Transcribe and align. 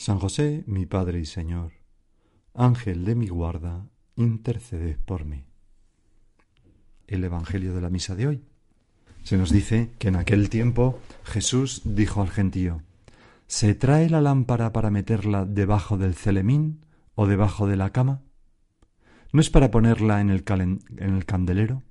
San 0.00 0.18
José, 0.18 0.64
mi 0.66 0.86
Padre 0.86 1.20
y 1.20 1.26
Señor, 1.26 1.72
Ángel 2.54 3.04
de 3.04 3.14
mi 3.14 3.28
guarda, 3.28 3.86
interceded 4.16 4.96
por 4.96 5.26
mí. 5.26 5.44
El 7.06 7.22
Evangelio 7.22 7.74
de 7.74 7.82
la 7.82 7.90
Misa 7.90 8.14
de 8.14 8.26
hoy. 8.26 8.44
Se 9.24 9.36
nos 9.36 9.50
dice 9.50 9.92
que 9.98 10.08
en 10.08 10.16
aquel 10.16 10.48
tiempo 10.48 10.98
Jesús 11.24 11.82
dijo 11.84 12.22
al 12.22 12.30
gentío, 12.30 12.80
¿Se 13.46 13.74
trae 13.74 14.08
la 14.08 14.22
lámpara 14.22 14.72
para 14.72 14.90
meterla 14.90 15.44
debajo 15.44 15.98
del 15.98 16.14
celemín 16.14 16.86
o 17.14 17.26
debajo 17.26 17.66
de 17.66 17.76
la 17.76 17.90
cama? 17.90 18.22
¿No 19.34 19.42
es 19.42 19.50
para 19.50 19.70
ponerla 19.70 20.22
en 20.22 20.30
el, 20.30 20.44
en 20.48 21.14
el 21.14 21.26
candelero? 21.26 21.82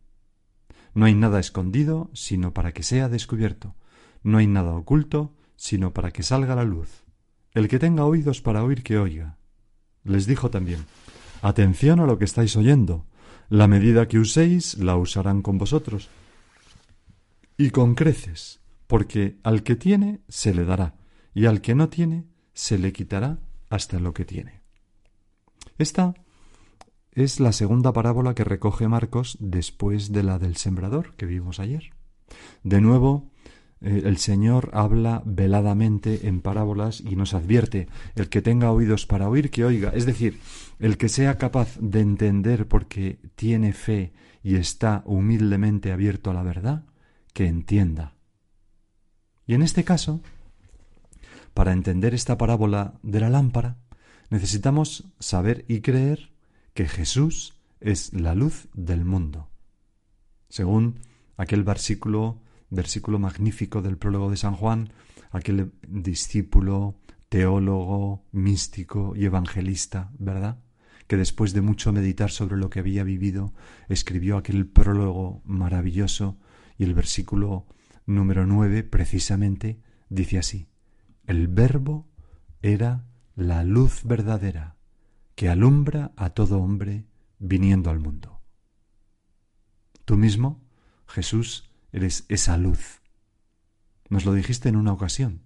No 0.96 1.06
hay 1.06 1.14
nada 1.14 1.40
escondido, 1.40 2.10
sino 2.16 2.56
para 2.56 2.72
que 2.72 2.82
sea 2.82 3.08
descubierto. 3.08 3.76
No 4.24 4.40
hay 4.40 4.48
nada 4.48 4.74
oculto, 4.74 5.36
sino 5.58 5.94
para 5.94 6.10
que 6.10 6.24
salga 6.24 6.56
la 6.56 6.64
luz. 6.64 7.04
El 7.54 7.68
que 7.68 7.80
tenga 7.80 8.06
oídos 8.06 8.42
para 8.42 8.64
oír, 8.64 8.84
que 8.84 8.98
oiga. 8.98 9.38
Les 10.04 10.26
dijo 10.26 10.50
también, 10.50 10.86
Atención 11.42 12.00
a 12.00 12.06
lo 12.06 12.18
que 12.18 12.26
estáis 12.26 12.56
oyendo. 12.56 13.06
La 13.50 13.68
medida 13.68 14.08
que 14.08 14.20
uséis 14.20 14.78
la 14.78 14.96
usarán 14.98 15.42
con 15.42 15.58
vosotros. 15.58 16.10
Y 17.58 17.72
con 17.72 17.96
creces, 17.96 18.62
porque 18.88 19.38
al 19.44 19.64
que 19.64 19.76
tiene 19.76 20.22
se 20.28 20.54
le 20.54 20.66
dará, 20.66 20.96
y 21.34 21.46
al 21.46 21.62
que 21.62 21.76
no 21.76 21.90
tiene 21.90 22.26
se 22.54 22.78
le 22.78 22.92
quitará 22.92 23.40
hasta 23.70 24.00
lo 24.00 24.14
que 24.14 24.26
tiene. 24.26 24.62
Esta 25.78 26.14
es 27.12 27.40
la 27.40 27.54
segunda 27.54 27.94
parábola 27.94 28.36
que 28.36 28.44
recoge 28.44 28.88
Marcos 28.88 29.38
después 29.40 30.12
de 30.12 30.24
la 30.24 30.40
del 30.40 30.58
sembrador 30.58 31.16
que 31.16 31.26
vimos 31.26 31.60
ayer. 31.60 31.92
De 32.64 32.82
nuevo, 32.82 33.32
eh, 33.82 34.04
el 34.06 34.18
Señor 34.18 34.70
habla 34.74 35.22
veladamente 35.26 36.28
en 36.28 36.42
parábolas 36.42 37.02
y 37.02 37.16
nos 37.16 37.34
advierte, 37.34 37.88
el 38.16 38.30
que 38.30 38.42
tenga 38.42 38.72
oídos 38.72 39.06
para 39.06 39.30
oír, 39.30 39.50
que 39.50 39.66
oiga, 39.66 39.92
es 39.94 40.06
decir, 40.06 40.40
el 40.80 40.98
que 40.98 41.10
sea 41.10 41.38
capaz 41.38 41.78
de 41.80 42.02
entender 42.02 42.68
porque 42.68 43.20
tiene 43.36 43.74
fe 43.74 44.12
y 44.44 44.56
está 44.56 45.04
humildemente 45.06 45.92
abierto 45.92 46.32
a 46.32 46.34
la 46.34 46.44
verdad, 46.44 46.84
que 47.34 47.48
entienda. 47.48 48.16
Y 49.46 49.54
en 49.54 49.62
este 49.62 49.84
caso, 49.84 50.22
para 51.54 51.74
entender 51.74 52.14
esta 52.14 52.38
parábola 52.38 52.94
de 53.02 53.20
la 53.20 53.30
lámpara, 53.30 53.78
necesitamos 54.30 55.06
saber 55.20 55.66
y 55.68 55.82
creer 55.82 56.32
que 56.74 56.88
Jesús 56.88 57.56
es 57.80 58.14
la 58.14 58.36
luz 58.36 58.68
del 58.74 59.06
mundo. 59.06 59.50
Según 60.50 61.00
aquel 61.38 61.64
versículo 61.64 62.42
versículo 62.70 63.20
magnífico 63.20 63.82
del 63.82 63.98
prólogo 63.98 64.30
de 64.30 64.38
San 64.38 64.56
Juan, 64.56 64.92
aquel 65.32 65.72
discípulo, 65.88 67.00
teólogo, 67.30 68.26
místico 68.32 69.14
y 69.16 69.26
evangelista, 69.26 70.12
¿verdad? 70.18 70.60
que 71.10 71.18
después 71.18 71.54
de 71.54 71.62
mucho 71.62 71.92
meditar 71.92 72.30
sobre 72.30 72.56
lo 72.56 72.70
que 72.70 72.80
había 72.80 73.04
vivido, 73.04 73.52
escribió 73.88 74.38
aquel 74.38 74.68
prólogo 74.68 75.42
maravilloso 75.44 76.38
y 76.78 76.84
el 76.84 76.94
versículo 76.94 77.66
número 78.06 78.46
nueve, 78.46 78.84
precisamente, 78.84 79.82
dice 80.10 80.38
así, 80.38 80.68
el 81.26 81.48
verbo 81.48 82.08
era 82.62 83.08
la 83.36 83.64
luz 83.64 84.04
verdadera 84.04 84.78
que 85.34 85.50
alumbra 85.50 86.12
a 86.16 86.30
todo 86.30 86.60
hombre 86.60 87.08
viniendo 87.40 87.90
al 87.90 88.00
mundo. 88.00 88.42
Tú 90.06 90.16
mismo, 90.16 90.62
Jesús, 91.08 91.69
Eres 91.92 92.26
esa 92.30 92.58
luz. 92.58 93.02
Nos 94.10 94.26
lo 94.26 94.34
dijiste 94.34 94.70
en 94.70 94.76
una 94.76 94.94
ocasión. 94.94 95.42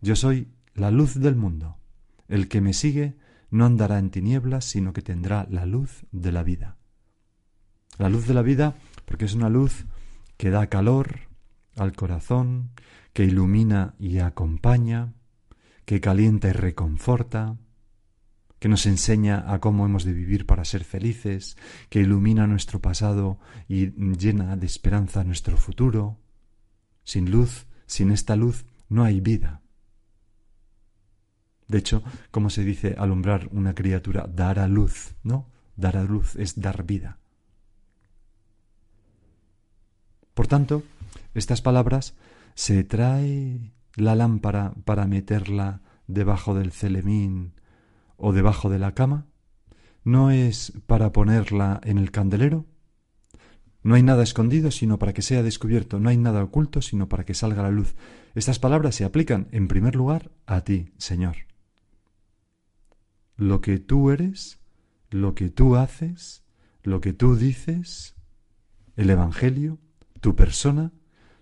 Yo 0.00 0.16
soy 0.16 0.48
la 0.74 0.90
luz 0.90 1.14
del 1.14 1.36
mundo. 1.36 1.78
El 2.28 2.48
que 2.48 2.60
me 2.60 2.72
sigue 2.72 3.16
no 3.50 3.66
andará 3.66 3.98
en 3.98 4.10
tinieblas, 4.10 4.64
sino 4.64 4.92
que 4.92 5.02
tendrá 5.02 5.46
la 5.50 5.66
luz 5.66 6.06
de 6.10 6.32
la 6.32 6.42
vida. 6.42 6.78
La 7.98 8.08
luz 8.08 8.26
de 8.26 8.34
la 8.34 8.42
vida 8.42 8.74
porque 9.04 9.26
es 9.26 9.34
una 9.34 9.50
luz 9.50 9.84
que 10.36 10.50
da 10.50 10.68
calor 10.68 11.28
al 11.76 11.92
corazón, 11.92 12.70
que 13.12 13.24
ilumina 13.24 13.94
y 13.98 14.18
acompaña, 14.18 15.14
que 15.84 16.00
calienta 16.00 16.48
y 16.48 16.52
reconforta, 16.52 17.58
que 18.62 18.68
nos 18.68 18.86
enseña 18.86 19.52
a 19.52 19.58
cómo 19.58 19.84
hemos 19.86 20.04
de 20.04 20.12
vivir 20.12 20.46
para 20.46 20.64
ser 20.64 20.84
felices, 20.84 21.56
que 21.88 21.98
ilumina 21.98 22.46
nuestro 22.46 22.80
pasado 22.80 23.40
y 23.66 23.90
llena 24.16 24.54
de 24.54 24.66
esperanza 24.66 25.24
nuestro 25.24 25.56
futuro. 25.56 26.20
Sin 27.02 27.28
luz, 27.28 27.66
sin 27.86 28.12
esta 28.12 28.36
luz, 28.36 28.64
no 28.88 29.02
hay 29.02 29.20
vida. 29.20 29.62
De 31.66 31.78
hecho, 31.78 32.04
como 32.30 32.50
se 32.50 32.62
dice 32.62 32.94
alumbrar 32.96 33.48
una 33.50 33.74
criatura, 33.74 34.28
dar 34.32 34.70
luz, 34.70 35.16
¿no? 35.24 35.50
Dar 35.74 35.96
luz 36.08 36.36
es 36.36 36.60
dar 36.60 36.84
vida. 36.84 37.18
Por 40.34 40.46
tanto, 40.46 40.84
estas 41.34 41.62
palabras 41.62 42.14
se 42.54 42.84
trae 42.84 43.72
la 43.96 44.14
lámpara 44.14 44.72
para 44.84 45.08
meterla 45.08 45.80
debajo 46.06 46.54
del 46.54 46.70
celemín 46.70 47.54
o 48.22 48.32
debajo 48.32 48.70
de 48.70 48.78
la 48.78 48.94
cama? 48.94 49.26
¿No 50.04 50.30
es 50.30 50.72
para 50.86 51.12
ponerla 51.12 51.80
en 51.84 51.98
el 51.98 52.10
candelero? 52.10 52.66
No 53.82 53.96
hay 53.96 54.02
nada 54.02 54.22
escondido 54.22 54.70
sino 54.70 54.98
para 54.98 55.12
que 55.12 55.22
sea 55.22 55.42
descubierto, 55.42 55.98
no 55.98 56.08
hay 56.08 56.16
nada 56.16 56.42
oculto 56.42 56.80
sino 56.82 57.08
para 57.08 57.24
que 57.24 57.34
salga 57.34 57.62
la 57.62 57.70
luz. 57.70 57.94
Estas 58.34 58.58
palabras 58.58 58.94
se 58.94 59.04
aplican, 59.04 59.48
en 59.50 59.68
primer 59.68 59.96
lugar, 59.96 60.30
a 60.46 60.62
ti, 60.62 60.92
Señor. 60.98 61.36
Lo 63.36 63.60
que 63.60 63.78
tú 63.78 64.10
eres, 64.10 64.60
lo 65.10 65.34
que 65.34 65.50
tú 65.50 65.76
haces, 65.76 66.44
lo 66.84 67.00
que 67.00 67.12
tú 67.12 67.34
dices, 67.36 68.14
el 68.96 69.10
Evangelio, 69.10 69.78
tu 70.20 70.36
persona, 70.36 70.92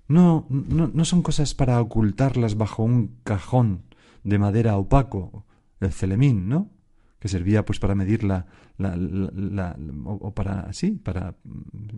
no, 0.08 0.46
no, 0.48 0.90
no 0.92 1.04
son 1.04 1.22
cosas 1.22 1.54
para 1.54 1.80
ocultarlas 1.80 2.56
bajo 2.56 2.82
un 2.82 3.18
cajón 3.22 3.84
de 4.24 4.38
madera 4.38 4.76
opaco 4.76 5.46
el 5.80 5.92
celemín, 5.92 6.48
¿no? 6.48 6.70
que 7.18 7.28
servía 7.28 7.66
pues 7.66 7.78
para 7.78 7.94
medir 7.94 8.24
la, 8.24 8.46
o, 10.06 10.32
para 10.32 10.72
sí 10.72 10.92
para 10.92 11.34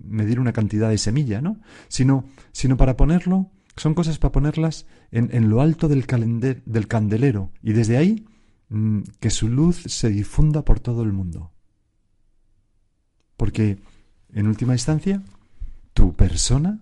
medir 0.02 0.40
una 0.40 0.52
cantidad 0.52 0.90
de 0.90 0.98
semilla 0.98 1.40
no 1.40 1.60
sino 1.86 2.24
sino 2.50 2.76
para 2.76 2.96
ponerlo 2.96 3.48
son 3.76 3.94
cosas 3.94 4.18
para 4.18 4.32
ponerlas 4.32 4.86
en, 5.10 5.30
en 5.32 5.48
lo 5.48 5.60
alto 5.60 5.88
del, 5.88 6.04
del 6.66 6.88
candelero. 6.88 7.50
Y 7.62 7.72
desde 7.72 7.96
ahí 7.96 8.26
mm, 8.68 9.02
que 9.20 9.30
su 9.30 9.48
luz 9.48 9.76
se 9.76 10.10
difunda 10.10 10.64
por 10.64 10.80
todo 10.80 11.02
el 11.02 11.12
mundo. 11.12 11.52
Porque 13.36 13.78
en 14.32 14.46
última 14.46 14.74
instancia 14.74 15.22
tu 15.94 16.14
persona 16.14 16.80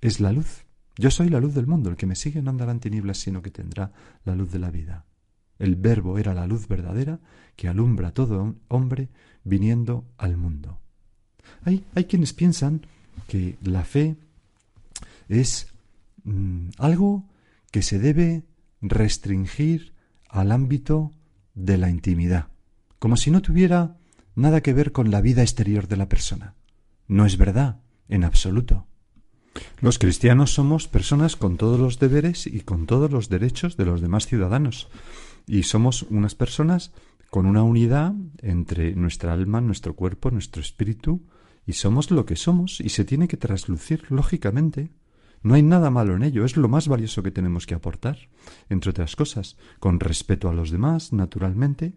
es 0.00 0.20
la 0.20 0.32
luz. 0.32 0.64
Yo 0.96 1.10
soy 1.10 1.28
la 1.28 1.40
luz 1.40 1.54
del 1.54 1.66
mundo. 1.66 1.90
El 1.90 1.96
que 1.96 2.06
me 2.06 2.16
sigue 2.16 2.42
no 2.42 2.50
andará 2.50 2.72
en 2.72 2.80
tinieblas 2.80 3.18
sino 3.18 3.42
que 3.42 3.50
tendrá 3.50 3.92
la 4.24 4.34
luz 4.34 4.50
de 4.50 4.58
la 4.58 4.70
vida 4.70 5.07
el 5.58 5.76
Verbo 5.76 6.18
era 6.18 6.34
la 6.34 6.46
luz 6.46 6.68
verdadera 6.68 7.20
que 7.56 7.68
alumbra 7.68 8.08
a 8.08 8.14
todo 8.14 8.56
hombre 8.68 9.08
viniendo 9.44 10.04
al 10.16 10.36
mundo. 10.36 10.78
Hay, 11.64 11.84
hay 11.94 12.04
quienes 12.04 12.32
piensan 12.32 12.86
que 13.26 13.56
la 13.62 13.84
fe 13.84 14.16
es 15.28 15.72
mm, 16.24 16.70
algo 16.78 17.24
que 17.70 17.82
se 17.82 17.98
debe 17.98 18.44
restringir 18.80 19.94
al 20.28 20.52
ámbito 20.52 21.12
de 21.54 21.78
la 21.78 21.90
intimidad, 21.90 22.48
como 22.98 23.16
si 23.16 23.30
no 23.30 23.42
tuviera 23.42 23.96
nada 24.34 24.60
que 24.60 24.72
ver 24.72 24.92
con 24.92 25.10
la 25.10 25.20
vida 25.20 25.42
exterior 25.42 25.88
de 25.88 25.96
la 25.96 26.08
persona. 26.08 26.54
No 27.08 27.26
es 27.26 27.36
verdad, 27.36 27.80
en 28.08 28.24
absoluto. 28.24 28.86
Los 29.80 29.98
cristianos 29.98 30.54
somos 30.54 30.86
personas 30.88 31.36
con 31.36 31.56
todos 31.56 31.80
los 31.80 31.98
deberes 31.98 32.46
y 32.46 32.60
con 32.60 32.86
todos 32.86 33.10
los 33.10 33.28
derechos 33.28 33.76
de 33.76 33.86
los 33.86 34.00
demás 34.00 34.26
ciudadanos. 34.26 34.88
Y 35.48 35.64
somos 35.64 36.02
unas 36.02 36.36
personas 36.36 36.92
con 37.30 37.46
una 37.46 37.64
unidad 37.64 38.14
entre 38.42 38.94
nuestra 38.94 39.32
alma, 39.32 39.60
nuestro 39.60 39.96
cuerpo, 39.96 40.30
nuestro 40.30 40.62
espíritu, 40.62 41.26
y 41.66 41.72
somos 41.72 42.10
lo 42.10 42.24
que 42.24 42.36
somos, 42.36 42.80
y 42.80 42.90
se 42.90 43.04
tiene 43.04 43.26
que 43.26 43.36
traslucir 43.36 44.04
lógicamente. 44.10 44.90
No 45.42 45.54
hay 45.54 45.62
nada 45.62 45.90
malo 45.90 46.14
en 46.14 46.22
ello, 46.22 46.44
es 46.44 46.56
lo 46.56 46.68
más 46.68 46.86
valioso 46.86 47.22
que 47.22 47.30
tenemos 47.30 47.66
que 47.66 47.74
aportar, 47.74 48.18
entre 48.68 48.90
otras 48.90 49.16
cosas, 49.16 49.56
con 49.80 49.98
respeto 49.98 50.48
a 50.48 50.54
los 50.54 50.70
demás, 50.70 51.12
naturalmente, 51.12 51.94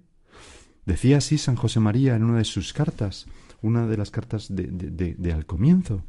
Decía 0.86 1.18
así 1.18 1.38
San 1.38 1.56
José 1.56 1.80
María 1.80 2.16
en 2.16 2.24
una 2.24 2.40
de 2.40 2.46
sus 2.46 2.74
cartas, 2.74 3.28
una 3.62 3.86
de 3.86 3.98
las 3.98 4.10
cartas 4.10 4.54
de, 4.54 4.68
de, 4.68 5.16
de, 5.16 5.34
al 5.34 5.46
comienzo. 5.46 6.04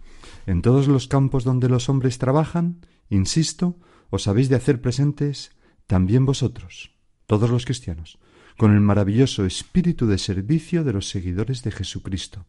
En 0.46 0.62
todos 0.62 0.88
los 0.88 1.08
campos 1.08 1.44
donde 1.44 1.68
los 1.68 1.88
hombres 1.88 2.18
trabajan, 2.18 2.80
insisto, 3.10 3.76
os 4.10 4.26
habéis 4.28 4.48
de 4.48 4.56
hacer 4.56 4.80
presentes 4.80 5.52
también 5.86 6.24
vosotros, 6.24 6.91
todos 7.32 7.48
los 7.48 7.64
cristianos, 7.64 8.18
con 8.58 8.74
el 8.74 8.82
maravilloso 8.82 9.46
espíritu 9.46 10.06
de 10.06 10.18
servicio 10.18 10.84
de 10.84 10.92
los 10.92 11.08
seguidores 11.08 11.62
de 11.62 11.70
Jesucristo, 11.70 12.44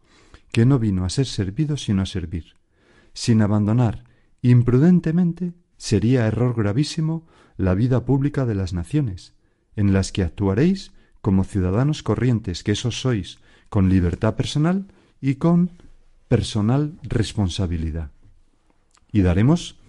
que 0.51 0.65
no 0.65 0.77
vino 0.77 1.06
a 1.06 1.09
ser 1.09 1.25
servido 1.25 1.77
sino 1.77 2.01
a 2.01 2.06
servir, 2.06 2.56
sin 3.13 3.41
abandonar 3.41 4.03
imprudentemente 4.41 5.53
sería 5.77 6.27
error 6.27 6.53
gravísimo 6.53 7.25
la 7.56 7.75
vida 7.75 8.03
pública 8.03 8.45
de 8.45 8.56
las 8.56 8.74
naciones, 8.74 9.35
en 9.77 9.94
las 9.94 10.12
que 10.12 10.21
actuaréis 10.21 10.91
como 11.21 11.45
ciudadanos 11.45 12.03
corrientes 12.03 12.62
que 12.62 12.74
esos 12.74 13.00
sois, 13.00 13.39
con 13.69 13.88
libertad 13.88 14.36
personal 14.36 14.88
y 15.21 15.36
con 15.36 15.71
personal 16.27 17.00
responsabilidad. 17.03 18.12
Y 19.13 19.21
daremos, 19.21 19.79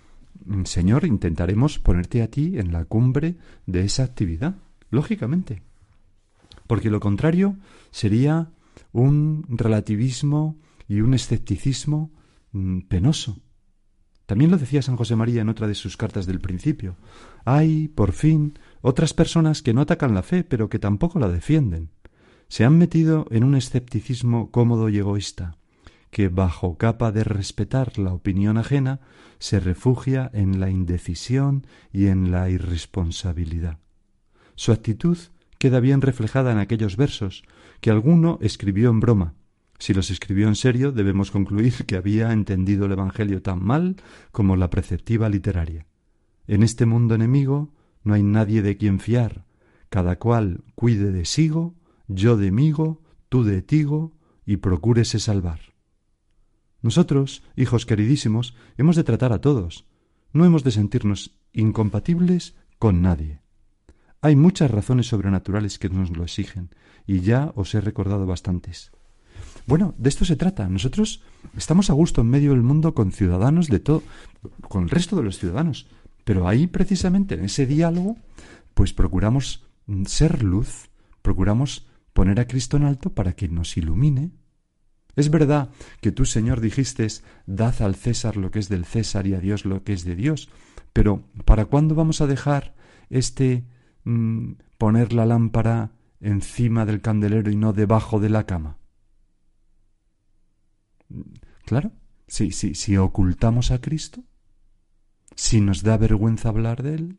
mm, 0.45 0.67
Señor, 0.67 1.05
intentaremos 1.05 1.81
ponerte 1.81 2.23
a 2.23 2.31
ti 2.31 2.59
en 2.59 2.71
la 2.71 2.85
cumbre 2.85 3.35
de 3.67 3.85
esa 3.85 4.05
actividad, 4.05 4.55
lógicamente. 4.91 5.63
Porque 6.67 6.91
lo 6.91 7.01
contrario 7.01 7.57
sería 7.91 8.51
un 8.93 9.45
relativismo 9.49 10.57
y 10.89 11.01
un 11.01 11.15
escepticismo 11.15 12.11
mm, 12.53 12.81
penoso. 12.83 13.39
También 14.27 14.51
lo 14.51 14.57
decía 14.57 14.81
San 14.81 14.97
José 14.97 15.17
María 15.17 15.43
en 15.43 15.51
otra 15.51 15.67
de 15.67 15.75
sus 15.75 15.97
cartas 15.97 16.27
del 16.27 16.41
principio. 16.41 16.97
Hay, 17.45 17.89
por 17.89 18.13
fin, 18.13 18.59
otras 18.81 19.13
personas 19.13 19.61
que 19.61 19.75
no 19.75 19.83
atacan 19.83 20.15
la 20.15 20.23
fe, 20.23 20.45
pero 20.45 20.69
que 20.71 20.79
tampoco 20.79 21.19
la 21.19 21.29
defienden. 21.29 21.91
Se 22.49 22.65
han 22.65 22.79
metido 22.79 23.27
en 23.31 23.45
un 23.45 23.55
escepticismo 23.55 24.51
cómodo 24.51 24.89
y 24.89 24.99
egoísta, 24.99 25.59
que 26.11 26.29
bajo 26.29 26.79
capa 26.79 27.13
de 27.13 27.25
respetar 27.25 27.99
la 27.99 28.15
opinión 28.15 28.57
ajena 28.57 29.01
se 29.39 29.61
refugia 29.61 30.31
en 30.33 30.61
la 30.61 30.71
indecisión 30.71 31.67
y 31.93 32.07
en 32.07 32.31
la 32.31 32.49
irresponsabilidad. 32.49 33.79
Su 34.55 34.73
actitud 34.73 35.19
queda 35.59 35.81
bien 35.81 36.01
reflejada 36.01 36.53
en 36.53 36.59
aquellos 36.59 36.97
versos 36.97 37.45
que 37.81 37.91
alguno 37.91 38.39
escribió 38.41 38.91
en 38.91 39.01
broma, 39.01 39.35
si 39.79 39.93
los 39.93 40.11
escribió 40.11 40.49
en 40.49 40.55
serio, 40.55 40.93
debemos 40.93 41.31
concluir 41.31 41.85
que 41.87 41.97
había 41.97 42.33
entendido 42.33 42.87
el 42.87 42.93
Evangelio 42.93 43.43
tan 43.43 43.63
mal 43.63 43.97
como 44.33 44.57
la 44.57 44.71
preceptiva 44.71 45.29
literaria. 45.29 45.87
En 46.47 46.63
este 46.63 46.87
mundo 46.87 47.15
enemigo 47.15 47.73
no 48.03 48.15
hay 48.15 48.23
nadie 48.23 48.63
de 48.63 48.77
quien 48.77 49.01
fiar, 49.01 49.45
cada 49.91 50.19
cual 50.19 50.65
cuide 50.75 51.11
de 51.13 51.25
sigo, 51.25 51.75
yo 52.09 52.37
de 52.37 52.51
migo, 52.51 53.03
tú 53.29 53.45
de 53.45 53.63
tigo, 53.63 54.17
y 54.47 54.59
procúrese 54.59 55.19
salvar. 55.19 55.61
Nosotros, 56.83 57.43
hijos 57.57 57.87
queridísimos, 57.87 58.55
hemos 58.77 58.97
de 58.97 59.05
tratar 59.05 59.33
a 59.33 59.41
todos, 59.41 59.87
no 60.33 60.45
hemos 60.45 60.65
de 60.65 60.71
sentirnos 60.71 61.39
incompatibles 61.53 62.57
con 62.79 63.01
nadie. 63.01 63.44
Hay 64.25 64.37
muchas 64.37 64.71
razones 64.71 65.09
sobrenaturales 65.09 65.79
que 65.79 65.91
nos 65.91 66.09
lo 66.17 66.23
exigen, 66.23 66.71
y 67.07 67.21
ya 67.21 67.53
os 67.57 67.75
he 67.75 67.83
recordado 67.83 68.25
bastantes. 68.25 68.91
Bueno, 69.67 69.95
de 69.99 70.09
esto 70.09 70.25
se 70.25 70.35
trata. 70.35 70.67
Nosotros 70.67 71.23
estamos 71.59 71.91
a 71.91 71.93
gusto 71.93 72.23
en 72.23 72.31
medio 72.31 72.53
del 72.53 72.63
mundo 72.63 72.95
con 72.95 73.13
ciudadanos 73.13 73.69
de 73.69 73.81
todo, 73.81 74.03
con 74.67 74.85
el 74.85 74.89
resto 74.89 75.15
de 75.17 75.25
los 75.25 75.39
ciudadanos. 75.39 75.89
Pero 76.25 76.49
ahí, 76.49 76.67
precisamente, 76.67 77.35
en 77.35 77.45
ese 77.45 77.67
diálogo, 77.67 78.17
pues 78.73 78.95
procuramos 78.95 79.67
ser 80.07 80.43
luz, 80.43 80.89
procuramos 81.21 81.87
poner 82.15 82.41
a 82.41 82.47
Cristo 82.47 82.79
en 82.79 82.85
alto 82.85 83.13
para 83.13 83.35
que 83.35 83.49
nos 83.49 83.77
ilumine. 83.77 84.31
Es 85.17 85.29
verdad 85.29 85.69
que 86.01 86.13
tú, 86.13 86.25
Señor, 86.25 86.63
dijiste, 86.63 87.09
dad 87.45 87.75
al 87.83 87.95
César 87.95 88.39
lo 88.39 88.51
que 88.51 88.61
es 88.61 88.71
del 88.71 88.87
César 88.87 89.27
y 89.27 89.35
a 89.35 89.41
Dios 89.41 89.67
lo 89.67 89.85
que 89.85 89.93
es 89.93 90.03
de 90.03 90.17
Dios. 90.17 90.49
Pero, 90.95 91.25
¿para 91.45 91.67
cuándo 91.67 91.95
vamos 91.95 92.23
a 92.23 92.27
dejar 92.27 92.75
este 93.11 93.65
mm, 94.05 94.53
poner 94.79 95.13
la 95.13 95.27
lámpara 95.27 95.93
encima 96.21 96.87
del 96.87 97.01
candelero 97.01 97.51
y 97.51 97.57
no 97.57 97.73
debajo 97.73 98.21
de 98.21 98.29
la 98.29 98.47
cama? 98.47 98.79
Claro, 101.65 101.93
si, 102.27 102.53
si, 102.53 102.75
si 102.75 102.97
ocultamos 102.97 103.71
a 103.71 103.81
Cristo, 103.81 104.25
si 105.35 105.61
nos 105.61 105.83
da 105.83 105.97
vergüenza 105.97 106.49
hablar 106.49 106.83
de 106.83 106.95
Él. 106.95 107.19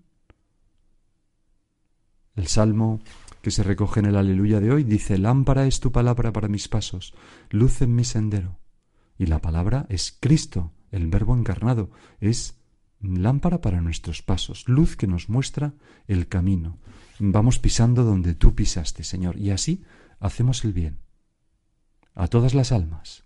El 2.35 2.47
salmo 2.47 3.01
que 3.41 3.51
se 3.51 3.63
recoge 3.63 3.99
en 3.99 4.07
el 4.07 4.15
aleluya 4.15 4.59
de 4.59 4.71
hoy 4.71 4.83
dice, 4.83 5.17
lámpara 5.17 5.67
es 5.67 5.79
tu 5.79 5.91
palabra 5.91 6.33
para 6.33 6.47
mis 6.47 6.67
pasos, 6.67 7.13
luz 7.49 7.81
en 7.81 7.95
mi 7.95 8.03
sendero. 8.03 8.59
Y 9.17 9.27
la 9.27 9.39
palabra 9.39 9.85
es 9.89 10.17
Cristo, 10.19 10.73
el 10.91 11.07
verbo 11.07 11.35
encarnado, 11.35 11.91
es 12.19 12.59
lámpara 13.01 13.61
para 13.61 13.81
nuestros 13.81 14.21
pasos, 14.21 14.67
luz 14.67 14.95
que 14.95 15.07
nos 15.07 15.29
muestra 15.29 15.73
el 16.07 16.27
camino. 16.27 16.77
Vamos 17.19 17.59
pisando 17.59 18.03
donde 18.03 18.33
tú 18.33 18.55
pisaste, 18.55 19.03
Señor, 19.03 19.37
y 19.37 19.51
así 19.51 19.83
hacemos 20.19 20.63
el 20.65 20.73
bien 20.73 20.99
a 22.15 22.27
todas 22.27 22.53
las 22.53 22.71
almas. 22.71 23.25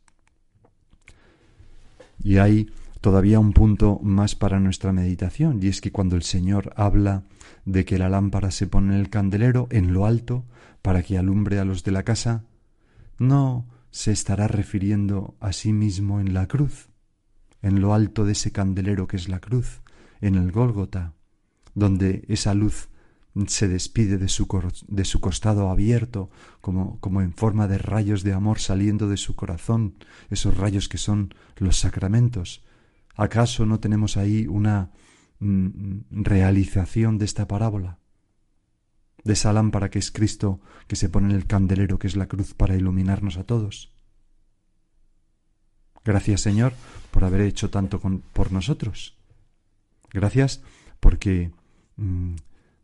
Y 2.21 2.37
hay 2.37 2.69
todavía 3.01 3.39
un 3.39 3.53
punto 3.53 3.99
más 4.01 4.35
para 4.35 4.59
nuestra 4.59 4.91
meditación, 4.91 5.59
y 5.61 5.67
es 5.67 5.79
que 5.79 5.91
cuando 5.91 6.15
el 6.15 6.23
Señor 6.23 6.73
habla 6.75 7.23
de 7.65 7.85
que 7.85 7.97
la 7.97 8.09
lámpara 8.09 8.51
se 8.51 8.67
pone 8.67 8.95
en 8.95 8.99
el 8.99 9.09
candelero, 9.09 9.67
en 9.71 9.93
lo 9.93 10.05
alto, 10.05 10.45
para 10.81 11.03
que 11.03 11.17
alumbre 11.17 11.59
a 11.59 11.65
los 11.65 11.83
de 11.83 11.91
la 11.91 12.03
casa, 12.03 12.43
no 13.17 13.67
se 13.91 14.11
estará 14.11 14.47
refiriendo 14.47 15.35
a 15.39 15.53
sí 15.53 15.71
mismo 15.71 16.19
en 16.19 16.33
la 16.33 16.47
cruz, 16.47 16.88
en 17.61 17.81
lo 17.81 17.93
alto 17.93 18.25
de 18.25 18.33
ese 18.33 18.51
candelero 18.51 19.07
que 19.07 19.17
es 19.17 19.29
la 19.29 19.39
cruz, 19.39 19.81
en 20.21 20.35
el 20.35 20.51
Gólgota, 20.51 21.13
donde 21.73 22.25
esa 22.27 22.53
luz 22.53 22.89
se 23.47 23.67
despide 23.67 24.17
de 24.17 24.27
su, 24.27 24.47
de 24.87 25.05
su 25.05 25.19
costado 25.19 25.69
abierto, 25.69 26.29
como, 26.61 26.99
como 26.99 27.21
en 27.21 27.33
forma 27.33 27.67
de 27.67 27.77
rayos 27.77 28.23
de 28.23 28.33
amor 28.33 28.59
saliendo 28.59 29.07
de 29.07 29.17
su 29.17 29.35
corazón, 29.35 29.95
esos 30.29 30.57
rayos 30.57 30.89
que 30.89 30.97
son 30.97 31.33
los 31.57 31.77
sacramentos. 31.77 32.63
¿Acaso 33.15 33.65
no 33.65 33.79
tenemos 33.79 34.17
ahí 34.17 34.47
una 34.47 34.91
mm, 35.39 35.99
realización 36.09 37.17
de 37.17 37.25
esta 37.25 37.47
parábola? 37.47 37.99
De 39.23 39.33
esa 39.33 39.53
lámpara 39.53 39.89
que 39.89 39.99
es 39.99 40.11
Cristo, 40.11 40.61
que 40.87 40.95
se 40.95 41.09
pone 41.09 41.29
en 41.29 41.35
el 41.35 41.45
candelero, 41.45 41.99
que 41.99 42.07
es 42.07 42.15
la 42.15 42.27
cruz, 42.27 42.53
para 42.53 42.75
iluminarnos 42.75 43.37
a 43.37 43.43
todos. 43.43 43.93
Gracias, 46.03 46.41
Señor, 46.41 46.73
por 47.11 47.23
haber 47.23 47.41
hecho 47.41 47.69
tanto 47.69 47.99
por 47.99 48.51
nosotros. 48.51 49.17
Gracias 50.11 50.61
porque 50.99 51.51
mm, 51.97 52.35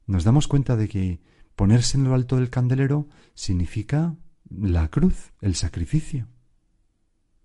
nos 0.08 0.24
damos 0.24 0.48
cuenta 0.48 0.76
de 0.76 0.88
que 0.88 1.20
ponerse 1.56 1.98
en 1.98 2.04
lo 2.04 2.14
alto 2.14 2.36
del 2.38 2.50
candelero 2.50 3.08
significa 3.34 4.16
la 4.50 4.90
cruz, 4.90 5.32
el 5.42 5.56
sacrificio. 5.56 6.28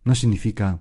No 0.04 0.14
significa 0.14 0.80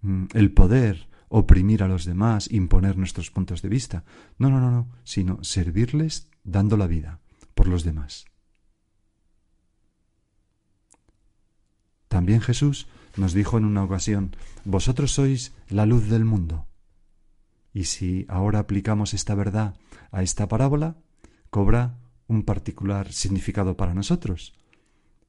mm, 0.00 0.26
el 0.34 0.52
poder 0.52 1.08
oprimir 1.28 1.82
a 1.82 1.88
los 1.88 2.04
demás, 2.04 2.50
imponer 2.50 2.96
nuestros 2.96 3.30
puntos 3.30 3.62
de 3.62 3.68
vista. 3.68 4.04
No, 4.38 4.50
no, 4.50 4.60
no, 4.60 4.70
no, 4.70 4.88
sino 5.04 5.42
servirles 5.42 6.28
dando 6.44 6.76
la 6.76 6.86
vida 6.86 7.20
por 7.54 7.68
los 7.68 7.84
demás. 7.84 8.26
También 12.08 12.40
Jesús 12.40 12.86
nos 13.16 13.32
dijo 13.32 13.58
en 13.58 13.64
una 13.64 13.84
ocasión, 13.84 14.36
vosotros 14.64 15.12
sois 15.12 15.54
la 15.68 15.86
luz 15.86 16.08
del 16.08 16.24
mundo. 16.24 16.66
Y 17.72 17.84
si 17.84 18.24
ahora 18.28 18.60
aplicamos 18.60 19.14
esta 19.14 19.34
verdad 19.34 19.74
a 20.10 20.22
esta 20.22 20.48
parábola, 20.48 20.96
cobra 21.50 21.98
un 22.26 22.42
particular 22.42 23.12
significado 23.12 23.76
para 23.76 23.94
nosotros. 23.94 24.54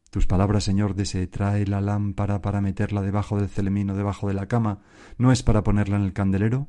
Tus 0.10 0.26
palabras, 0.26 0.64
Señor, 0.64 0.96
de 0.96 1.06
se 1.06 1.28
trae 1.28 1.66
la 1.68 1.82
lámpara 1.82 2.42
para 2.42 2.62
meterla 2.62 3.02
debajo 3.02 3.38
del 3.38 3.50
celemino, 3.50 3.96
debajo 3.96 4.28
de 4.28 4.34
la 4.34 4.48
cama, 4.48 4.80
no 5.18 5.32
es 5.32 5.44
para 5.44 5.64
ponerla 5.64 5.98
en 5.98 6.04
el 6.04 6.14
candelero. 6.14 6.68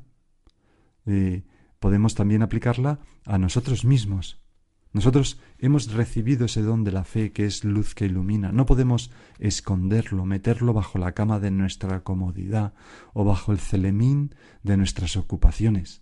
Eh, 1.05 1.45
podemos 1.79 2.15
también 2.15 2.43
aplicarla 2.43 2.99
a 3.25 3.37
nosotros 3.37 3.85
mismos. 3.85 4.41
Nosotros 4.91 5.39
hemos 5.59 5.91
recibido 5.93 6.45
ese 6.45 6.63
don 6.63 6.83
de 6.83 6.91
la 6.91 7.03
fe 7.03 7.31
que 7.31 7.45
es 7.45 7.63
luz 7.63 7.93
que 7.93 8.05
ilumina. 8.05 8.51
No 8.51 8.65
podemos 8.65 9.11
esconderlo, 9.37 10.25
meterlo 10.25 10.73
bajo 10.73 10.97
la 10.97 11.11
cama 11.11 11.39
de 11.39 11.51
nuestra 11.51 12.03
comodidad 12.03 12.73
o 13.13 13.23
bajo 13.23 13.51
el 13.51 13.59
celemín 13.59 14.33
de 14.63 14.77
nuestras 14.77 15.15
ocupaciones. 15.15 16.01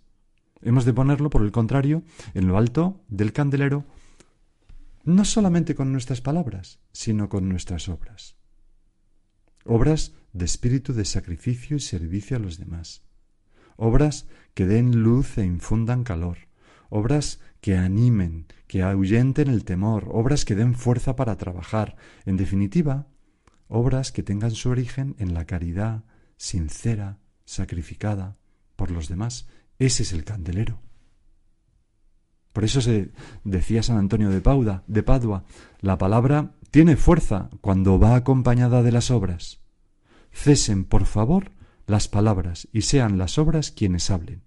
Hemos 0.62 0.84
de 0.84 0.94
ponerlo, 0.94 1.28
por 1.30 1.42
el 1.42 1.52
contrario, 1.52 2.02
en 2.34 2.48
lo 2.48 2.56
alto 2.56 3.04
del 3.08 3.32
candelero, 3.32 3.84
no 5.04 5.24
solamente 5.24 5.74
con 5.74 5.92
nuestras 5.92 6.20
palabras, 6.20 6.80
sino 6.92 7.28
con 7.28 7.48
nuestras 7.48 7.88
obras. 7.88 8.36
Obras 9.64 10.14
de 10.32 10.46
espíritu 10.46 10.94
de 10.94 11.04
sacrificio 11.04 11.76
y 11.76 11.80
servicio 11.80 12.36
a 12.36 12.40
los 12.40 12.58
demás. 12.58 13.02
Obras 13.76 14.26
que 14.54 14.66
den 14.66 15.02
luz 15.02 15.38
e 15.38 15.44
infundan 15.44 16.04
calor. 16.04 16.38
Obras 16.90 17.40
que 17.60 17.76
animen, 17.76 18.46
que 18.66 18.82
ahuyenten 18.82 19.48
el 19.48 19.64
temor, 19.64 20.08
obras 20.12 20.44
que 20.44 20.54
den 20.54 20.74
fuerza 20.74 21.16
para 21.16 21.36
trabajar, 21.36 21.96
en 22.24 22.36
definitiva, 22.36 23.06
obras 23.68 24.12
que 24.12 24.22
tengan 24.22 24.52
su 24.52 24.70
origen 24.70 25.16
en 25.18 25.34
la 25.34 25.44
caridad 25.44 26.04
sincera, 26.36 27.18
sacrificada 27.44 28.36
por 28.76 28.90
los 28.90 29.08
demás. 29.08 29.48
Ese 29.78 30.02
es 30.02 30.12
el 30.12 30.24
candelero. 30.24 30.80
Por 32.52 32.64
eso 32.64 32.80
se 32.80 33.12
decía 33.44 33.82
San 33.82 33.98
Antonio 33.98 34.30
de 34.30 34.40
Pauda, 34.40 34.82
de 34.86 35.02
Padua, 35.02 35.44
la 35.80 35.98
palabra 35.98 36.54
tiene 36.70 36.96
fuerza 36.96 37.50
cuando 37.60 37.98
va 37.98 38.16
acompañada 38.16 38.82
de 38.82 38.92
las 38.92 39.10
obras. 39.10 39.60
Cesen, 40.32 40.84
por 40.84 41.06
favor, 41.06 41.52
las 41.86 42.08
palabras 42.08 42.68
y 42.72 42.82
sean 42.82 43.18
las 43.18 43.38
obras 43.38 43.70
quienes 43.70 44.10
hablen. 44.10 44.42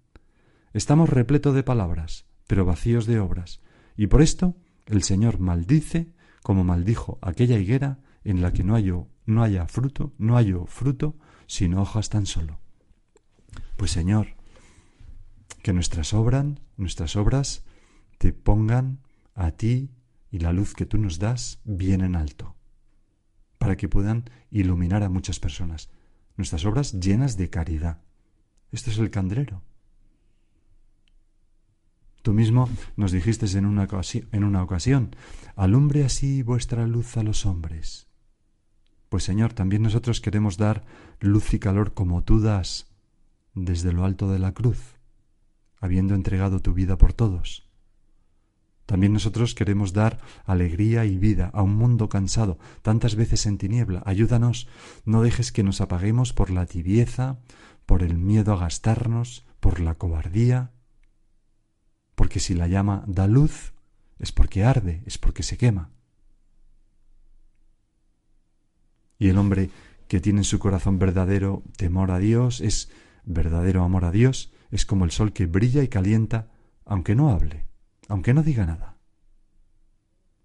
Estamos 0.73 1.09
repleto 1.09 1.53
de 1.53 1.63
palabras, 1.63 2.25
pero 2.51 2.65
vacíos 2.65 3.05
de 3.05 3.17
obras, 3.17 3.61
y 3.95 4.07
por 4.07 4.21
esto 4.21 4.57
el 4.85 5.03
Señor 5.03 5.39
maldice, 5.39 6.11
como 6.43 6.65
maldijo 6.65 7.17
aquella 7.21 7.57
higuera 7.57 7.99
en 8.25 8.41
la 8.41 8.51
que 8.51 8.65
no, 8.65 8.75
no 9.25 9.41
haya 9.41 9.67
fruto, 9.69 10.11
no 10.17 10.35
haya 10.35 10.57
fruto, 10.65 11.15
sino 11.47 11.81
hojas 11.81 12.09
tan 12.09 12.25
solo. 12.25 12.59
Pues 13.77 13.91
Señor, 13.91 14.35
que 15.63 15.71
nuestras 15.71 16.13
obras, 16.13 16.45
nuestras 16.75 17.15
obras 17.15 17.63
te 18.17 18.33
pongan 18.33 18.99
a 19.33 19.51
ti 19.51 19.89
y 20.29 20.39
la 20.39 20.51
luz 20.51 20.73
que 20.73 20.85
tú 20.85 20.97
nos 20.97 21.19
das 21.19 21.61
bien 21.63 22.01
en 22.01 22.17
alto, 22.17 22.57
para 23.59 23.77
que 23.77 23.87
puedan 23.87 24.25
iluminar 24.49 25.03
a 25.03 25.09
muchas 25.09 25.39
personas. 25.39 25.89
Nuestras 26.35 26.65
obras 26.65 26.99
llenas 26.99 27.37
de 27.37 27.49
caridad. 27.49 28.01
Esto 28.73 28.89
es 28.91 28.97
el 28.97 29.09
candelero. 29.09 29.61
Tú 32.21 32.33
mismo 32.33 32.69
nos 32.95 33.11
dijiste 33.11 33.45
en 33.57 33.65
una, 33.65 33.87
en 34.31 34.43
una 34.43 34.63
ocasión, 34.63 35.15
alumbre 35.55 36.03
así 36.03 36.43
vuestra 36.43 36.85
luz 36.85 37.17
a 37.17 37.23
los 37.23 37.45
hombres. 37.45 38.07
Pues 39.09 39.23
Señor, 39.23 39.53
también 39.53 39.81
nosotros 39.81 40.21
queremos 40.21 40.57
dar 40.57 40.85
luz 41.19 41.53
y 41.53 41.59
calor 41.59 41.93
como 41.93 42.23
tú 42.23 42.39
das 42.39 42.87
desde 43.53 43.91
lo 43.91 44.05
alto 44.05 44.31
de 44.31 44.39
la 44.39 44.53
cruz, 44.53 44.99
habiendo 45.79 46.15
entregado 46.15 46.61
tu 46.61 46.73
vida 46.73 46.97
por 46.97 47.13
todos. 47.13 47.67
También 48.85 49.13
nosotros 49.13 49.55
queremos 49.55 49.93
dar 49.93 50.19
alegría 50.45 51.05
y 51.05 51.17
vida 51.17 51.49
a 51.53 51.61
un 51.61 51.75
mundo 51.75 52.07
cansado, 52.07 52.59
tantas 52.81 53.15
veces 53.15 53.45
en 53.45 53.57
tiniebla. 53.57 54.03
Ayúdanos, 54.05 54.67
no 55.05 55.21
dejes 55.23 55.51
que 55.51 55.63
nos 55.63 55.81
apaguemos 55.81 56.33
por 56.33 56.49
la 56.49 56.65
tibieza, 56.65 57.39
por 57.85 58.03
el 58.03 58.17
miedo 58.17 58.53
a 58.53 58.57
gastarnos, 58.57 59.45
por 59.59 59.79
la 59.79 59.95
cobardía, 59.95 60.71
porque 62.21 62.39
si 62.39 62.53
la 62.53 62.67
llama 62.67 63.03
da 63.07 63.25
luz, 63.25 63.73
es 64.19 64.31
porque 64.31 64.63
arde, 64.63 65.01
es 65.07 65.17
porque 65.17 65.41
se 65.41 65.57
quema. 65.57 65.89
Y 69.17 69.29
el 69.29 69.39
hombre 69.39 69.71
que 70.07 70.19
tiene 70.19 70.41
en 70.41 70.43
su 70.43 70.59
corazón 70.59 70.99
verdadero 70.99 71.63
temor 71.77 72.11
a 72.11 72.19
Dios, 72.19 72.61
es 72.61 72.91
verdadero 73.25 73.83
amor 73.83 74.05
a 74.05 74.11
Dios, 74.11 74.51
es 74.69 74.85
como 74.85 75.03
el 75.05 75.09
sol 75.09 75.33
que 75.33 75.47
brilla 75.47 75.81
y 75.81 75.87
calienta, 75.87 76.51
aunque 76.85 77.15
no 77.15 77.31
hable 77.31 77.65
aunque 78.07 78.35
no 78.35 78.43
diga 78.43 78.67
nada. 78.67 78.99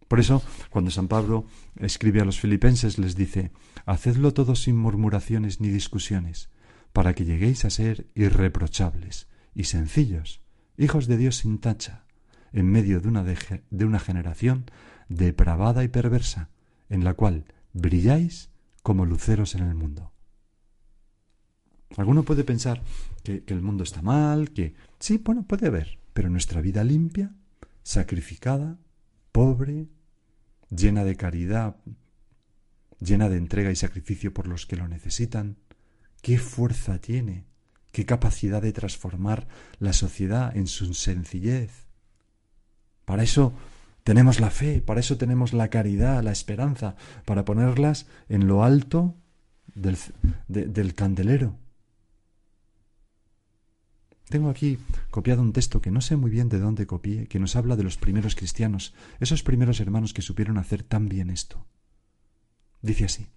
Por 0.08 0.18
eso, 0.18 0.42
cuando 0.70 0.90
San 0.90 1.08
Pablo 1.08 1.44
escribe 1.78 2.22
a 2.22 2.24
los 2.24 2.40
filipenses, 2.40 2.96
les 2.96 3.16
dice, 3.16 3.52
Hacedlo 3.84 4.32
todo 4.32 4.54
sin 4.54 4.78
murmuraciones 4.78 5.60
ni 5.60 5.68
discusiones, 5.68 6.48
para 6.94 7.12
que 7.12 7.26
lleguéis 7.26 7.66
a 7.66 7.70
ser 7.70 8.06
irreprochables 8.14 9.28
y 9.54 9.64
sencillos, 9.64 10.45
hijos 10.78 11.06
de 11.06 11.16
Dios 11.16 11.36
sin 11.36 11.58
tacha, 11.58 12.04
en 12.52 12.66
medio 12.66 13.00
de 13.00 13.08
una, 13.08 13.24
de, 13.24 13.84
una 13.84 13.98
generación 13.98 14.66
depravada 15.08 15.84
y 15.84 15.88
perversa, 15.88 16.50
en 16.88 17.04
la 17.04 17.14
cual 17.14 17.44
brilláis 17.72 18.50
como 18.82 19.04
luceros 19.04 19.54
en 19.54 19.62
el 19.62 19.74
mundo. 19.74 20.12
Alguno 21.96 22.24
puede 22.24 22.44
pensar 22.44 22.82
que, 23.22 23.44
que 23.44 23.54
el 23.54 23.62
mundo 23.62 23.84
está 23.84 24.02
mal, 24.02 24.50
que 24.50 24.74
sí, 24.98 25.18
bueno, 25.18 25.44
puede 25.46 25.68
haber, 25.68 25.98
pero 26.12 26.30
nuestra 26.30 26.60
vida 26.60 26.84
limpia 26.84 27.34
sacrificada, 27.82 28.78
pobre, 29.30 29.88
llena 30.70 31.04
de 31.04 31.16
caridad, 31.16 31.76
llena 33.00 33.28
de 33.28 33.36
entrega 33.36 33.70
y 33.70 33.76
sacrificio 33.76 34.34
por 34.34 34.48
los 34.48 34.66
que 34.66 34.76
lo 34.76 34.88
necesitan, 34.88 35.58
qué 36.22 36.38
fuerza 36.38 37.00
tiene, 37.00 37.46
qué 37.96 38.04
capacidad 38.04 38.60
de 38.60 38.74
transformar 38.74 39.48
la 39.78 39.94
sociedad 39.94 40.54
en 40.54 40.66
su 40.66 40.92
sencillez. 40.92 41.86
Para 43.06 43.22
eso 43.22 43.54
tenemos 44.04 44.38
la 44.38 44.50
fe, 44.50 44.82
para 44.82 45.00
eso 45.00 45.16
tenemos 45.16 45.54
la 45.54 45.68
caridad, 45.68 46.22
la 46.22 46.30
esperanza, 46.30 46.96
para 47.24 47.46
ponerlas 47.46 48.04
en 48.28 48.48
lo 48.48 48.64
alto 48.64 49.14
del, 49.74 49.96
del 50.46 50.92
candelero. 50.92 51.56
Tengo 54.28 54.50
aquí 54.50 54.78
copiado 55.10 55.40
un 55.40 55.54
texto 55.54 55.80
que 55.80 55.90
no 55.90 56.02
sé 56.02 56.16
muy 56.16 56.30
bien 56.30 56.50
de 56.50 56.58
dónde 56.58 56.86
copié, 56.86 57.28
que 57.28 57.40
nos 57.40 57.56
habla 57.56 57.76
de 57.76 57.84
los 57.84 57.96
primeros 57.96 58.34
cristianos, 58.34 58.92
esos 59.20 59.42
primeros 59.42 59.80
hermanos 59.80 60.12
que 60.12 60.20
supieron 60.20 60.58
hacer 60.58 60.82
tan 60.82 61.08
bien 61.08 61.30
esto. 61.30 61.64
Dice 62.82 63.06
así, 63.06 63.28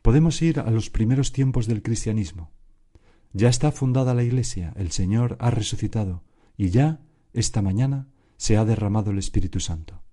podemos 0.00 0.40
ir 0.40 0.58
a 0.58 0.70
los 0.70 0.88
primeros 0.88 1.32
tiempos 1.32 1.66
del 1.66 1.82
cristianismo. 1.82 2.50
Ya 3.36 3.48
está 3.48 3.72
fundada 3.72 4.14
la 4.14 4.22
Iglesia, 4.22 4.72
el 4.76 4.92
Señor 4.92 5.36
ha 5.40 5.50
resucitado, 5.50 6.22
y 6.56 6.70
ya, 6.70 7.00
esta 7.32 7.62
mañana, 7.62 8.06
se 8.36 8.56
ha 8.56 8.64
derramado 8.64 9.10
el 9.10 9.18
Espíritu 9.18 9.58
Santo. 9.58 10.04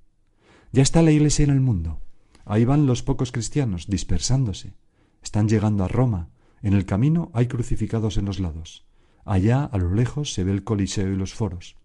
Ya 0.71 0.81
está 0.81 1.03
la 1.03 1.11
Iglesia 1.11 1.43
en 1.43 1.51
el 1.51 1.61
mundo. 1.61 2.01
Ahí 2.45 2.65
van 2.65 2.87
los 2.87 3.03
pocos 3.03 3.31
cristianos, 3.31 3.85
dispersándose. 3.85 4.73
Están 5.21 5.47
llegando 5.47 5.83
a 5.83 5.87
Roma. 5.87 6.29
En 6.63 6.73
el 6.73 6.87
camino 6.87 7.29
hay 7.35 7.45
crucificados 7.45 8.17
en 8.17 8.25
los 8.25 8.39
lados. 8.39 8.87
Allá, 9.23 9.65
a 9.65 9.77
lo 9.77 9.93
lejos, 9.93 10.33
se 10.33 10.43
ve 10.43 10.51
el 10.51 10.63
Coliseo 10.63 11.13
y 11.13 11.15
los 11.15 11.35
foros. 11.35 11.77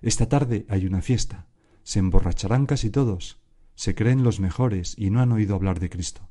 Esta 0.00 0.30
tarde 0.30 0.64
hay 0.70 0.86
una 0.86 1.02
fiesta. 1.02 1.46
Se 1.82 1.98
emborracharán 1.98 2.64
casi 2.64 2.88
todos. 2.88 3.38
Se 3.74 3.94
creen 3.94 4.24
los 4.24 4.40
mejores 4.40 4.94
y 4.96 5.10
no 5.10 5.20
han 5.20 5.32
oído 5.32 5.54
hablar 5.56 5.78
de 5.78 5.90
Cristo. 5.90 6.30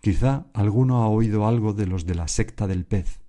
Quizá 0.00 0.46
alguno 0.54 1.04
ha 1.04 1.08
oído 1.08 1.46
algo 1.46 1.72
de 1.72 1.86
los 1.86 2.04
de 2.04 2.16
la 2.16 2.26
secta 2.26 2.66
del 2.66 2.84
pez. 2.84 3.20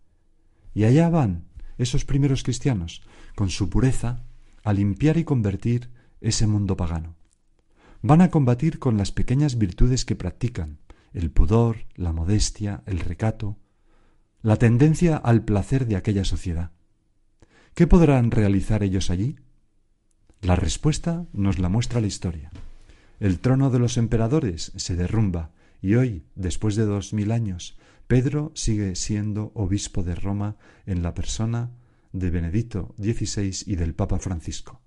Y 0.74 0.86
allá 0.86 1.10
van 1.10 1.46
esos 1.78 2.06
primeros 2.06 2.44
cristianos, 2.44 3.02
con 3.36 3.50
su 3.50 3.70
pureza, 3.70 4.24
a 4.64 4.74
limpiar 4.74 5.18
y 5.18 5.24
convertir 5.24 5.90
ese 6.22 6.48
mundo 6.48 6.78
pagano. 6.78 7.16
Van 8.02 8.22
a 8.22 8.30
combatir 8.30 8.80
con 8.80 8.98
las 8.98 9.12
pequeñas 9.12 9.58
virtudes 9.58 10.06
que 10.06 10.16
practican, 10.16 10.80
el 11.14 11.32
pudor, 11.32 11.86
la 11.96 12.14
modestia, 12.14 12.84
el 12.86 13.00
recato, 13.00 13.58
la 14.42 14.56
tendencia 14.56 15.18
al 15.18 15.44
placer 15.44 15.86
de 15.88 15.96
aquella 15.96 16.26
sociedad. 16.26 16.72
¿Qué 17.74 17.88
podrán 17.88 18.32
realizar 18.32 18.84
ellos 18.84 19.10
allí? 19.10 19.38
La 20.42 20.56
respuesta 20.56 21.26
nos 21.34 21.60
la 21.60 21.70
muestra 21.70 22.02
la 22.02 22.08
historia. 22.08 22.52
El 23.20 23.40
trono 23.40 23.70
de 23.70 23.80
los 23.80 23.98
emperadores 23.98 24.72
se 24.76 24.96
derrumba 24.96 25.52
y 25.82 25.96
hoy, 25.96 26.26
después 26.36 26.76
de 26.76 26.86
dos 26.86 27.14
mil 27.14 27.32
años, 27.32 27.78
Pedro 28.12 28.52
sigue 28.56 28.98
siendo 28.98 29.54
obispo 29.56 30.04
de 30.04 30.16
Roma 30.16 30.58
en 30.86 31.02
la 31.02 31.14
persona 31.14 31.72
de 32.12 32.30
Benedicto 32.30 32.94
XVI 32.98 33.64
y 33.66 33.78
del 33.78 33.96
Papa 33.96 34.20
Francisco. 34.20 34.82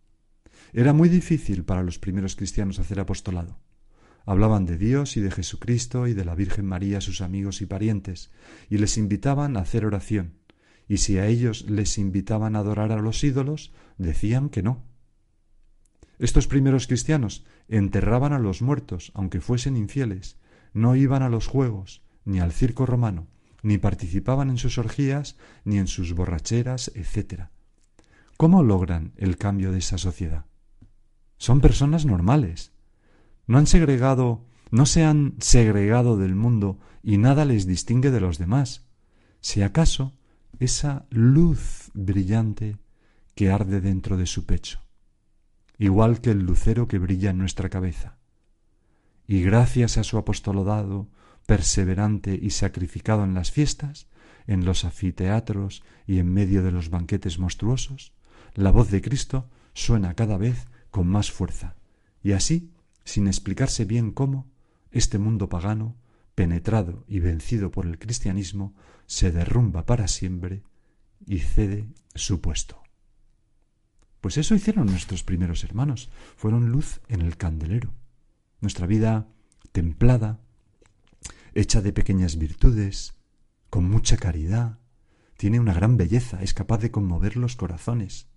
Era 0.74 0.92
muy 0.92 1.08
difícil 1.08 1.64
para 1.64 1.82
los 1.82 1.98
primeros 1.98 2.36
cristianos 2.36 2.78
hacer 2.80 3.00
apostolado. 3.00 3.58
Hablaban 4.26 4.66
de 4.66 4.76
Dios 4.76 5.16
y 5.16 5.22
de 5.22 5.30
Jesucristo 5.30 6.06
y 6.06 6.12
de 6.12 6.26
la 6.26 6.34
Virgen 6.34 6.66
María 6.66 6.98
a 6.98 7.00
sus 7.00 7.22
amigos 7.22 7.62
y 7.62 7.66
parientes, 7.66 8.30
y 8.68 8.76
les 8.76 8.98
invitaban 8.98 9.56
a 9.56 9.60
hacer 9.60 9.86
oración, 9.86 10.34
y 10.86 10.98
si 10.98 11.16
a 11.16 11.26
ellos 11.26 11.64
les 11.66 11.96
invitaban 11.96 12.56
a 12.56 12.58
adorar 12.58 12.92
a 12.92 13.00
los 13.00 13.24
ídolos, 13.24 13.72
decían 13.96 14.50
que 14.50 14.62
no. 14.62 14.84
Estos 16.18 16.46
primeros 16.46 16.86
cristianos 16.86 17.46
enterraban 17.68 18.34
a 18.34 18.38
los 18.38 18.60
muertos, 18.60 19.12
aunque 19.14 19.40
fuesen 19.40 19.78
infieles, 19.78 20.36
no 20.74 20.94
iban 20.94 21.22
a 21.22 21.30
los 21.30 21.46
juegos, 21.46 22.04
ni 22.24 22.40
al 22.40 22.52
circo 22.52 22.86
romano, 22.86 23.26
ni 23.62 23.78
participaban 23.78 24.50
en 24.50 24.58
sus 24.58 24.78
orgías, 24.78 25.36
ni 25.64 25.78
en 25.78 25.86
sus 25.86 26.12
borracheras, 26.14 26.92
etc. 26.94 27.44
¿Cómo 28.36 28.62
logran 28.62 29.12
el 29.16 29.36
cambio 29.36 29.72
de 29.72 29.78
esa 29.78 29.98
sociedad? 29.98 30.44
Son 31.38 31.60
personas 31.60 32.04
normales, 32.06 32.72
no 33.46 33.58
han 33.58 33.66
segregado, 33.66 34.44
no 34.70 34.86
se 34.86 35.04
han 35.04 35.34
segregado 35.40 36.16
del 36.16 36.34
mundo 36.34 36.78
y 37.02 37.18
nada 37.18 37.44
les 37.44 37.66
distingue 37.66 38.10
de 38.10 38.20
los 38.20 38.38
demás. 38.38 38.86
Si 39.40 39.62
acaso 39.62 40.14
esa 40.58 41.06
luz 41.10 41.90
brillante 41.94 42.78
que 43.34 43.50
arde 43.50 43.80
dentro 43.80 44.16
de 44.16 44.26
su 44.26 44.46
pecho, 44.46 44.80
igual 45.78 46.20
que 46.20 46.30
el 46.30 46.40
lucero 46.40 46.88
que 46.88 46.98
brilla 46.98 47.30
en 47.30 47.38
nuestra 47.38 47.68
cabeza. 47.68 48.18
Y 49.26 49.42
gracias 49.42 49.98
a 49.98 50.04
su 50.04 50.18
apostolado 50.18 51.08
perseverante 51.46 52.38
y 52.40 52.50
sacrificado 52.50 53.24
en 53.24 53.34
las 53.34 53.50
fiestas, 53.50 54.08
en 54.46 54.64
los 54.64 54.84
anfiteatros 54.84 55.82
y 56.06 56.18
en 56.18 56.32
medio 56.32 56.62
de 56.62 56.72
los 56.72 56.90
banquetes 56.90 57.38
monstruosos, 57.38 58.12
la 58.54 58.70
voz 58.70 58.90
de 58.90 59.02
Cristo 59.02 59.48
suena 59.72 60.14
cada 60.14 60.36
vez 60.36 60.66
con 60.90 61.08
más 61.08 61.30
fuerza, 61.30 61.76
y 62.22 62.32
así, 62.32 62.72
sin 63.04 63.26
explicarse 63.26 63.84
bien 63.84 64.12
cómo, 64.12 64.50
este 64.90 65.18
mundo 65.18 65.48
pagano, 65.48 65.96
penetrado 66.34 67.04
y 67.08 67.20
vencido 67.20 67.70
por 67.70 67.86
el 67.86 67.98
cristianismo, 67.98 68.74
se 69.06 69.32
derrumba 69.32 69.86
para 69.86 70.08
siempre 70.08 70.62
y 71.26 71.40
cede 71.40 71.88
su 72.14 72.40
puesto. 72.40 72.82
Pues 74.20 74.38
eso 74.38 74.54
hicieron 74.54 74.86
nuestros 74.86 75.22
primeros 75.22 75.64
hermanos, 75.64 76.10
fueron 76.36 76.70
luz 76.70 77.00
en 77.08 77.20
el 77.20 77.36
candelero. 77.36 77.92
Nuestra 78.60 78.86
vida 78.86 79.28
templada, 79.72 80.40
hecha 81.54 81.80
de 81.80 81.92
pequeñas 81.92 82.36
virtudes, 82.36 83.14
con 83.70 83.88
mucha 83.88 84.16
caridad, 84.16 84.78
tiene 85.36 85.60
una 85.60 85.74
gran 85.74 85.96
belleza, 85.96 86.42
es 86.42 86.54
capaz 86.54 86.78
de 86.78 86.90
conmover 86.90 87.36
los 87.36 87.56
corazones. 87.56 88.28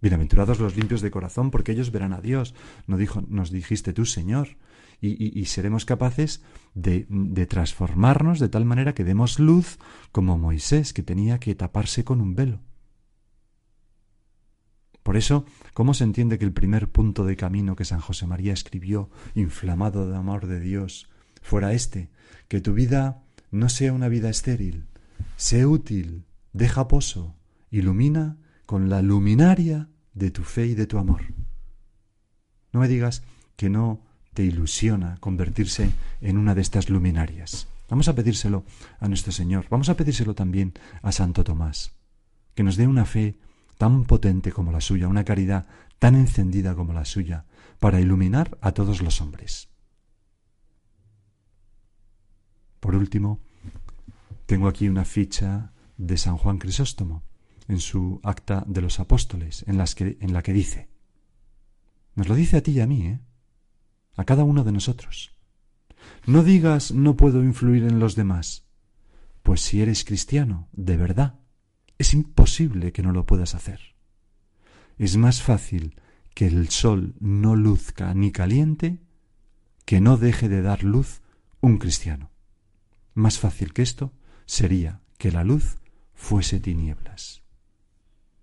Bienaventurados 0.00 0.58
los 0.58 0.76
limpios 0.76 1.00
de 1.00 1.10
corazón, 1.10 1.50
porque 1.50 1.72
ellos 1.72 1.92
verán 1.92 2.12
a 2.12 2.20
Dios, 2.20 2.54
nos, 2.86 2.98
dijo, 2.98 3.22
nos 3.28 3.50
dijiste 3.50 3.92
tú, 3.92 4.04
Señor, 4.04 4.56
y, 5.00 5.38
y 5.38 5.44
seremos 5.46 5.84
capaces 5.84 6.42
de, 6.74 7.06
de 7.08 7.46
transformarnos 7.46 8.40
de 8.40 8.48
tal 8.48 8.64
manera 8.64 8.94
que 8.94 9.04
demos 9.04 9.38
luz 9.38 9.78
como 10.10 10.38
Moisés, 10.38 10.92
que 10.92 11.02
tenía 11.02 11.38
que 11.38 11.54
taparse 11.54 12.04
con 12.04 12.20
un 12.20 12.34
velo. 12.34 12.60
Por 15.02 15.16
eso, 15.16 15.44
¿cómo 15.74 15.94
se 15.94 16.04
entiende 16.04 16.38
que 16.38 16.44
el 16.44 16.52
primer 16.52 16.90
punto 16.90 17.24
de 17.24 17.36
camino 17.36 17.74
que 17.74 17.84
San 17.84 18.00
José 18.00 18.26
María 18.26 18.52
escribió, 18.52 19.10
inflamado 19.34 20.08
de 20.08 20.16
amor 20.16 20.46
de 20.46 20.60
Dios, 20.60 21.08
fuera 21.42 21.72
este, 21.72 22.10
que 22.48 22.60
tu 22.60 22.72
vida 22.72 23.22
no 23.50 23.68
sea 23.68 23.92
una 23.92 24.08
vida 24.08 24.30
estéril, 24.30 24.86
sé 25.36 25.66
útil, 25.66 26.24
deja 26.52 26.88
pozo, 26.88 27.34
ilumina 27.70 28.38
con 28.66 28.88
la 28.88 29.02
luminaria 29.02 29.88
de 30.14 30.30
tu 30.30 30.42
fe 30.42 30.66
y 30.66 30.74
de 30.74 30.86
tu 30.86 30.98
amor. 30.98 31.22
No 32.72 32.80
me 32.80 32.88
digas 32.88 33.22
que 33.56 33.68
no 33.68 34.00
te 34.34 34.44
ilusiona 34.44 35.18
convertirse 35.20 35.90
en 36.20 36.38
una 36.38 36.54
de 36.54 36.62
estas 36.62 36.88
luminarias. 36.88 37.68
Vamos 37.90 38.08
a 38.08 38.14
pedírselo 38.14 38.64
a 39.00 39.08
nuestro 39.08 39.32
Señor, 39.32 39.66
vamos 39.68 39.90
a 39.90 39.96
pedírselo 39.96 40.34
también 40.34 40.72
a 41.02 41.12
Santo 41.12 41.44
Tomás, 41.44 41.92
que 42.54 42.62
nos 42.62 42.76
dé 42.76 42.86
una 42.86 43.04
fe 43.04 43.36
tan 43.76 44.04
potente 44.04 44.52
como 44.52 44.72
la 44.72 44.80
suya, 44.80 45.08
una 45.08 45.24
caridad 45.24 45.66
tan 45.98 46.14
encendida 46.14 46.74
como 46.74 46.92
la 46.92 47.04
suya, 47.04 47.44
para 47.78 48.00
iluminar 48.00 48.56
a 48.60 48.72
todos 48.72 49.02
los 49.02 49.20
hombres. 49.20 49.71
Por 52.82 52.96
último, 52.96 53.38
tengo 54.44 54.66
aquí 54.66 54.88
una 54.88 55.04
ficha 55.04 55.70
de 55.96 56.16
San 56.16 56.36
Juan 56.36 56.58
Crisóstomo 56.58 57.22
en 57.68 57.78
su 57.78 58.18
acta 58.24 58.64
de 58.66 58.80
los 58.80 58.98
apóstoles, 58.98 59.64
en, 59.68 59.78
las 59.78 59.94
que, 59.94 60.18
en 60.20 60.32
la 60.32 60.42
que 60.42 60.52
dice, 60.52 60.88
nos 62.16 62.28
lo 62.28 62.34
dice 62.34 62.56
a 62.56 62.60
ti 62.60 62.72
y 62.72 62.80
a 62.80 62.88
mí, 62.88 63.06
¿eh? 63.06 63.20
a 64.16 64.24
cada 64.24 64.42
uno 64.42 64.64
de 64.64 64.72
nosotros. 64.72 65.36
No 66.26 66.42
digas 66.42 66.90
no 66.90 67.16
puedo 67.16 67.44
influir 67.44 67.84
en 67.84 68.00
los 68.00 68.16
demás, 68.16 68.66
pues 69.44 69.60
si 69.60 69.80
eres 69.80 70.02
cristiano, 70.04 70.68
de 70.72 70.96
verdad, 70.96 71.38
es 71.98 72.12
imposible 72.14 72.90
que 72.90 73.04
no 73.04 73.12
lo 73.12 73.26
puedas 73.26 73.54
hacer. 73.54 73.94
Es 74.98 75.16
más 75.16 75.40
fácil 75.40 75.94
que 76.34 76.48
el 76.48 76.68
sol 76.70 77.14
no 77.20 77.54
luzca 77.54 78.12
ni 78.12 78.32
caliente 78.32 78.98
que 79.84 80.00
no 80.00 80.16
deje 80.16 80.48
de 80.48 80.62
dar 80.62 80.82
luz 80.82 81.22
un 81.60 81.78
cristiano. 81.78 82.31
Más 83.14 83.38
fácil 83.38 83.72
que 83.72 83.82
esto 83.82 84.12
sería 84.46 85.00
que 85.18 85.32
la 85.32 85.44
luz 85.44 85.78
fuese 86.14 86.60
tinieblas. 86.60 87.42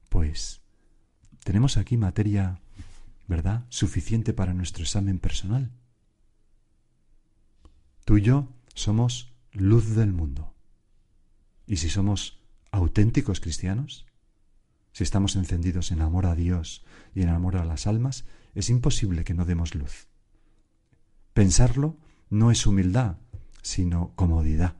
Pues 0.10 0.62
tenemos 1.44 1.78
aquí 1.78 1.98
materia, 1.98 2.62
¿verdad?, 3.28 3.66
suficiente 3.70 4.34
para 4.34 4.54
nuestro 4.54 4.84
examen 4.84 5.20
personal. 5.20 5.72
Tú 8.06 8.18
y 8.18 8.22
yo 8.22 8.48
somos 8.74 9.34
luz 9.52 9.96
del 9.96 10.14
mundo. 10.14 10.54
Y 11.66 11.78
si 11.78 11.90
somos 11.90 12.40
auténticos 12.72 13.40
cristianos, 13.40 14.06
si 14.92 15.04
estamos 15.04 15.36
encendidos 15.36 15.92
en 15.92 16.02
amor 16.02 16.26
a 16.26 16.36
Dios 16.36 16.84
y 17.14 17.22
en 17.22 17.30
amor 17.30 17.58
a 17.58 17.66
las 17.66 17.88
almas, 17.88 18.26
es 18.56 18.70
imposible 18.70 19.24
que 19.24 19.34
no 19.34 19.46
demos 19.46 19.76
luz. 19.76 20.08
Pensarlo 21.34 21.98
no 22.30 22.52
es 22.52 22.66
humildad, 22.66 23.18
sino 23.62 24.14
comodidad. 24.16 24.76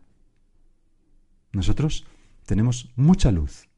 Nosotros 1.52 2.06
tenemos 2.46 2.92
mucha 2.96 3.32
luz, 3.32 3.70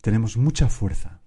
tenemos 0.00 0.36
mucha 0.36 0.68
fuerza. 0.68 1.20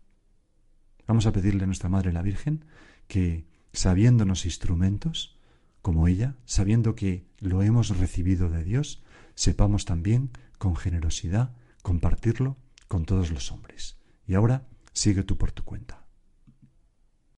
Vamos 1.08 1.26
a 1.26 1.32
pedirle 1.32 1.64
a 1.64 1.68
nuestra 1.68 1.90
Madre 1.90 2.14
la 2.14 2.22
Virgen 2.22 2.66
que, 3.08 3.46
sabiéndonos 3.74 4.46
instrumentos, 4.46 5.38
como 5.82 6.08
ella, 6.08 6.36
sabiendo 6.46 6.96
que 6.96 7.26
lo 7.40 7.64
hemos 7.64 7.98
recibido 7.98 8.50
de 8.50 8.64
Dios, 8.64 9.04
sepamos 9.36 9.86
también, 9.86 10.32
con 10.58 10.76
generosidad, 10.76 11.56
compartirlo 11.82 12.58
con 12.88 13.06
todos 13.06 13.32
los 13.32 13.52
hombres. 13.52 13.98
Y 14.28 14.36
ahora 14.36 14.68
sigue 14.94 15.24
tú 15.24 15.38
por 15.38 15.52
tu 15.52 15.64
cuenta. 15.64 16.01